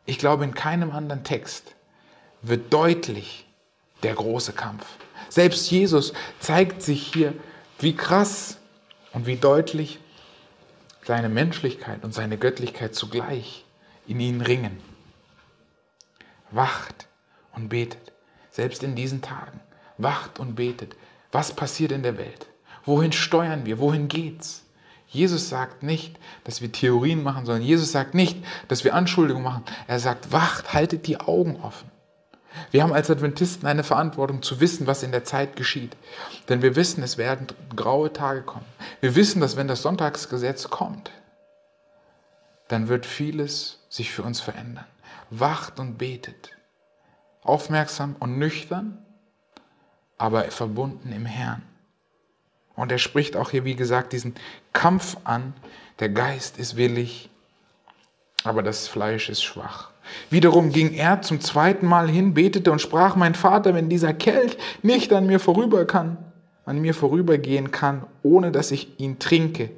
[0.08, 1.74] Ich glaube, in keinem anderen Text
[2.40, 3.46] wird deutlich
[4.02, 4.86] der große Kampf.
[5.28, 7.34] Selbst Jesus zeigt sich hier,
[7.78, 8.56] wie krass
[9.12, 9.98] und wie deutlich
[11.04, 13.66] seine Menschlichkeit und seine Göttlichkeit zugleich
[14.06, 14.80] in ihnen ringen.
[16.52, 17.06] Wacht
[17.54, 18.12] und betet,
[18.50, 19.60] selbst in diesen Tagen.
[19.98, 20.96] Wacht und betet.
[21.32, 22.46] Was passiert in der Welt?
[22.86, 23.78] Wohin steuern wir?
[23.78, 24.64] Wohin geht's?
[25.08, 27.62] Jesus sagt nicht, dass wir Theorien machen sollen.
[27.62, 29.64] Jesus sagt nicht, dass wir Anschuldigungen machen.
[29.86, 31.90] Er sagt, wacht, haltet die Augen offen.
[32.70, 35.96] Wir haben als Adventisten eine Verantwortung zu wissen, was in der Zeit geschieht.
[36.48, 38.66] Denn wir wissen, es werden graue Tage kommen.
[39.00, 41.10] Wir wissen, dass wenn das Sonntagsgesetz kommt,
[42.68, 44.86] dann wird vieles sich für uns verändern.
[45.30, 46.50] Wacht und betet.
[47.42, 48.98] Aufmerksam und nüchtern,
[50.18, 51.62] aber verbunden im Herrn.
[52.74, 54.34] Und er spricht auch hier, wie gesagt, diesen
[54.78, 55.54] Kampf an.
[55.98, 57.30] Der Geist ist willig,
[58.44, 59.90] aber das Fleisch ist schwach.
[60.30, 64.56] Wiederum ging er zum zweiten Mal hin, betete und sprach, mein Vater, wenn dieser Kelch
[64.82, 66.16] nicht an mir vorüber kann,
[66.64, 69.70] an mir vorübergehen kann, ohne dass ich ihn trinke,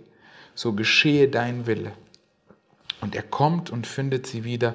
[0.55, 1.93] so geschehe dein Wille.
[3.01, 4.75] Und er kommt und findet sie wieder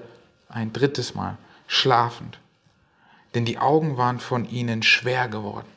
[0.49, 2.39] ein drittes Mal schlafend,
[3.35, 5.67] denn die Augen waren von ihnen schwer geworden.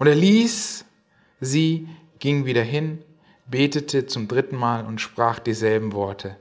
[0.00, 0.84] Und er ließ
[1.40, 1.88] sie,
[2.18, 3.04] ging wieder hin,
[3.50, 6.36] betete zum dritten Mal und sprach dieselben Worte.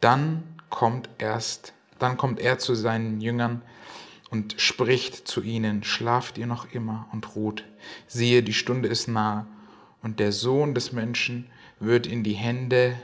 [0.00, 3.62] Dann kommt erst, dann kommt er zu seinen Jüngern
[4.30, 7.64] und spricht zu ihnen, schlaft ihr noch immer und ruht.
[8.06, 9.46] Siehe, die Stunde ist nahe
[10.02, 11.46] und der Sohn des Menschen
[11.78, 12.96] wird in die Hände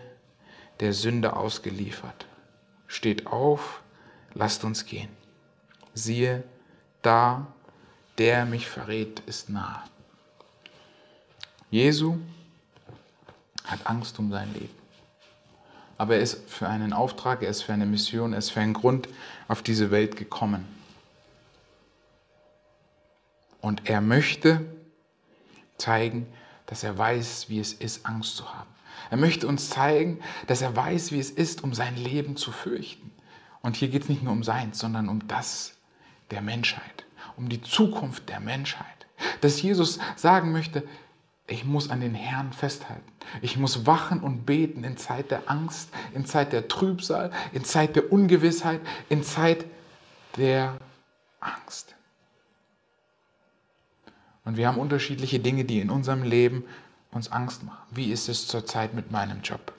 [0.80, 2.26] der Sünde ausgeliefert.
[2.86, 3.82] Steht auf,
[4.34, 5.10] lasst uns gehen.
[5.94, 6.44] Siehe,
[7.02, 7.46] da,
[8.16, 9.82] der mich verrät, ist nahe.
[11.70, 12.18] Jesu
[13.68, 14.74] hat Angst um sein Leben.
[15.96, 18.74] Aber er ist für einen Auftrag, er ist für eine Mission, er ist für einen
[18.74, 19.08] Grund
[19.48, 20.66] auf diese Welt gekommen.
[23.60, 24.64] Und er möchte
[25.76, 26.26] zeigen,
[26.66, 28.70] dass er weiß, wie es ist, Angst zu haben.
[29.10, 33.10] Er möchte uns zeigen, dass er weiß, wie es ist, um sein Leben zu fürchten.
[33.60, 35.74] Und hier geht es nicht nur um seins, sondern um das
[36.30, 38.86] der Menschheit, um die Zukunft der Menschheit.
[39.40, 40.86] Dass Jesus sagen möchte,
[41.48, 43.10] ich muss an den Herrn festhalten.
[43.40, 47.96] Ich muss wachen und beten in Zeit der Angst, in Zeit der Trübsal, in Zeit
[47.96, 49.64] der Ungewissheit, in Zeit
[50.36, 50.76] der
[51.40, 51.94] Angst.
[54.44, 56.64] Und wir haben unterschiedliche Dinge, die in unserem Leben
[57.12, 57.86] uns Angst machen.
[57.90, 59.72] Wie ist es zurzeit mit meinem Job?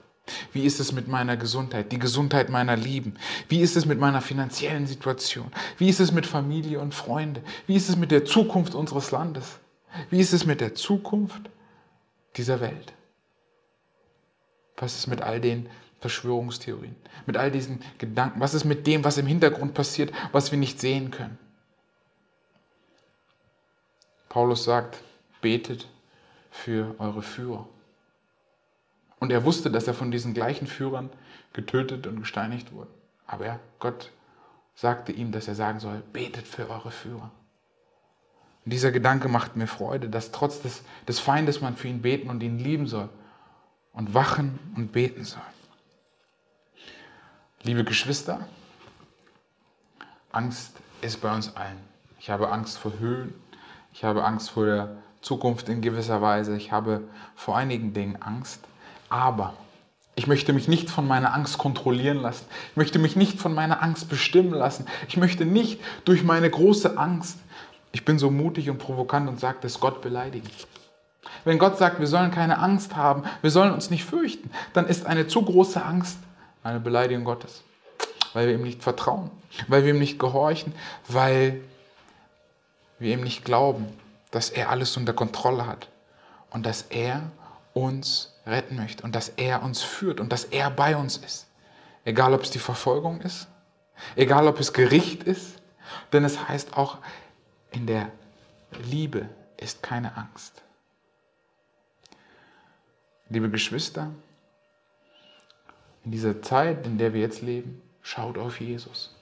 [0.52, 3.14] Wie ist es mit meiner Gesundheit, die Gesundheit meiner Lieben?
[3.48, 5.50] Wie ist es mit meiner finanziellen Situation?
[5.78, 7.42] Wie ist es mit Familie und Freunde?
[7.66, 9.58] Wie ist es mit der Zukunft unseres Landes?
[10.08, 11.50] Wie ist es mit der Zukunft
[12.36, 12.92] dieser Welt?
[14.76, 15.68] Was ist mit all den
[16.00, 18.40] Verschwörungstheorien, mit all diesen Gedanken?
[18.40, 21.38] Was ist mit dem, was im Hintergrund passiert, was wir nicht sehen können?
[24.28, 25.02] Paulus sagt,
[25.40, 25.88] betet
[26.50, 27.68] für eure Führer.
[29.18, 31.10] Und er wusste, dass er von diesen gleichen Führern
[31.52, 32.90] getötet und gesteinigt wurde.
[33.26, 34.10] Aber er, Gott
[34.74, 37.30] sagte ihm, dass er sagen soll, betet für eure Führer.
[38.64, 42.28] Und dieser Gedanke macht mir Freude, dass trotz des, des Feindes man für ihn beten
[42.28, 43.08] und ihn lieben soll
[43.92, 45.42] und wachen und beten soll.
[47.62, 48.46] Liebe Geschwister,
[50.32, 51.78] Angst ist bei uns allen.
[52.18, 53.34] Ich habe Angst vor Höhlen,
[53.92, 56.56] ich habe Angst vor der Zukunft in gewisser Weise.
[56.56, 57.02] Ich habe
[57.34, 58.60] vor einigen Dingen Angst.
[59.08, 59.54] Aber
[60.16, 62.46] ich möchte mich nicht von meiner Angst kontrollieren lassen.
[62.70, 64.86] Ich möchte mich nicht von meiner Angst bestimmen lassen.
[65.08, 67.38] Ich möchte nicht durch meine große Angst,
[67.92, 70.48] ich bin so mutig und provokant und sage, das Gott beleidigen.
[71.44, 75.06] Wenn Gott sagt, wir sollen keine Angst haben, wir sollen uns nicht fürchten, dann ist
[75.06, 76.18] eine zu große Angst
[76.62, 77.62] eine Beleidigung Gottes.
[78.32, 79.30] Weil wir ihm nicht vertrauen,
[79.68, 80.74] weil wir ihm nicht gehorchen,
[81.08, 81.60] weil
[82.98, 83.88] wir ihm nicht glauben,
[84.30, 85.88] dass er alles unter Kontrolle hat
[86.50, 87.22] und dass er
[87.72, 91.46] uns retten möchte und dass er uns führt und dass er bei uns ist.
[92.04, 93.48] Egal ob es die Verfolgung ist,
[94.16, 95.56] egal ob es Gericht ist,
[96.12, 96.98] denn es heißt auch,
[97.70, 98.10] in der
[98.84, 100.62] Liebe ist keine Angst.
[103.28, 104.10] Liebe Geschwister,
[106.04, 109.14] in dieser Zeit, in der wir jetzt leben, schaut auf Jesus.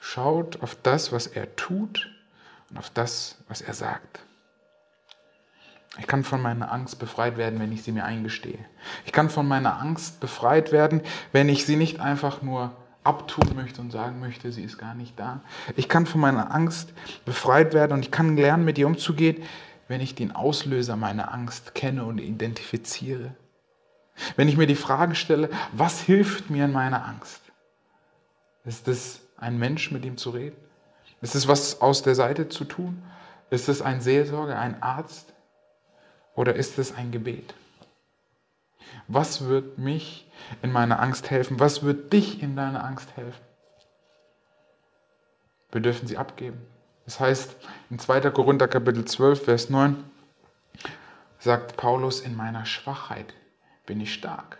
[0.00, 2.08] Schaut auf das, was er tut
[2.70, 4.20] und auf das, was er sagt.
[5.98, 8.64] Ich kann von meiner Angst befreit werden, wenn ich sie mir eingestehe.
[9.04, 11.02] Ich kann von meiner Angst befreit werden,
[11.32, 12.74] wenn ich sie nicht einfach nur
[13.08, 15.40] abtun möchte und sagen möchte, sie ist gar nicht da.
[15.76, 16.92] Ich kann von meiner Angst
[17.24, 19.42] befreit werden und ich kann lernen, mit ihr umzugehen,
[19.88, 23.34] wenn ich den Auslöser meiner Angst kenne und identifiziere.
[24.36, 27.40] Wenn ich mir die Frage stelle, was hilft mir in meiner Angst?
[28.64, 30.56] Ist es ein Mensch, mit ihm zu reden?
[31.22, 33.02] Ist es was aus der Seite zu tun?
[33.50, 35.32] Ist es ein Seelsorger, ein Arzt?
[36.34, 37.54] Oder ist es ein Gebet?
[39.06, 40.26] Was wird mich
[40.62, 41.60] in meiner Angst helfen?
[41.60, 43.40] Was wird dich in deiner Angst helfen?
[45.72, 46.58] Wir dürfen sie abgeben.
[47.04, 47.56] Das heißt,
[47.90, 48.30] in 2.
[48.30, 50.04] Korinther Kapitel 12, Vers 9
[51.38, 53.32] sagt Paulus, in meiner Schwachheit
[53.86, 54.58] bin ich stark.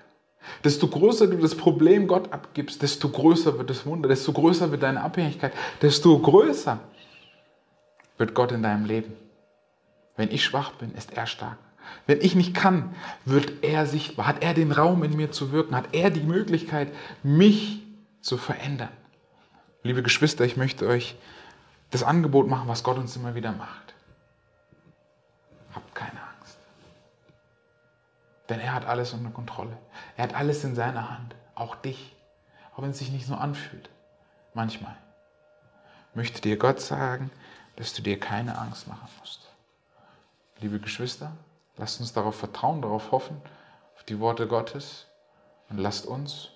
[0.65, 4.83] Desto größer du das Problem Gott abgibst, desto größer wird das Wunder, desto größer wird
[4.83, 6.79] deine Abhängigkeit, desto größer
[8.17, 9.13] wird Gott in deinem Leben.
[10.17, 11.59] Wenn ich schwach bin, ist er stark.
[12.07, 15.77] Wenn ich nicht kann, wird er sichtbar, hat er den Raum in mir zu wirken,
[15.77, 17.83] hat er die Möglichkeit, mich
[18.21, 18.91] zu verändern.
[19.83, 21.17] Liebe Geschwister, ich möchte euch
[21.91, 23.95] das Angebot machen, was Gott uns immer wieder macht.
[25.75, 26.59] Habt keine Angst.
[28.49, 29.77] Denn er hat alles unter Kontrolle.
[30.17, 32.17] Er hat alles in seiner Hand, auch dich,
[32.75, 33.89] auch wenn es sich nicht so anfühlt.
[34.55, 34.97] Manchmal
[36.15, 37.31] möchte dir Gott sagen,
[37.77, 39.49] dass du dir keine Angst machen musst.
[40.61, 41.33] Liebe Geschwister,
[41.79, 43.41] Lasst uns darauf vertrauen, darauf hoffen,
[43.97, 45.07] auf die Worte Gottes
[45.71, 46.51] und lasst uns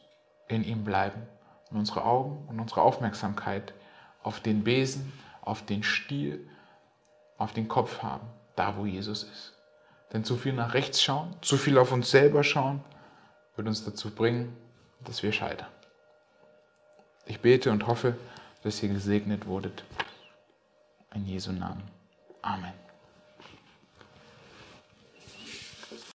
[0.48, 1.26] in ihm bleiben
[1.70, 3.72] und unsere Augen und unsere Aufmerksamkeit
[4.22, 6.48] auf den Besen, auf den Stiel,
[7.38, 9.54] auf den Kopf haben, da wo Jesus ist.
[10.12, 12.84] Denn zu viel nach rechts schauen, zu viel auf uns selber schauen,
[13.56, 14.56] wird uns dazu bringen,
[15.00, 15.68] dass wir scheitern.
[17.26, 18.16] Ich bete und hoffe,
[18.62, 19.84] dass ihr gesegnet wurdet.
[21.14, 21.82] In Jesu Namen.
[22.42, 22.81] Amen.